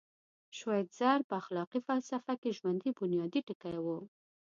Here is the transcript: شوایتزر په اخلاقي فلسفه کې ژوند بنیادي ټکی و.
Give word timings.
شوایتزر 0.57 1.19
په 1.29 1.33
اخلاقي 1.41 1.79
فلسفه 1.87 2.33
کې 2.41 2.55
ژوند 2.57 2.81
بنیادي 2.99 3.39
ټکی 3.47 3.77
و. 3.83 3.87